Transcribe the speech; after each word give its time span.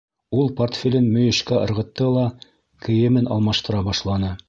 Ул 0.43 0.47
портфелен 0.61 1.09
мөйөшкә 1.17 1.61
ырғытты 1.67 2.09
ла 2.17 2.25
кейемен 2.87 3.33
алмаштыра 3.37 3.89
башланы. 3.93 4.37